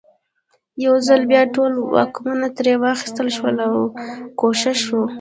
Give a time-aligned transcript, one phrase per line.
[0.85, 3.73] یو ځل بیا ټول واکونه ترې واخیستل شول او
[4.39, 5.01] ګوښه شو.